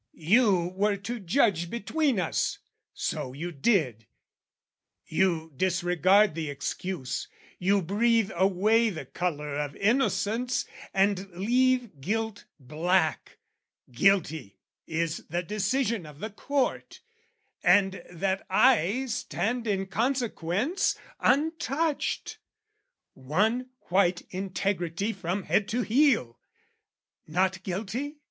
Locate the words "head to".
25.43-25.83